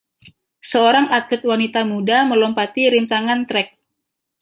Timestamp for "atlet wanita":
1.17-1.81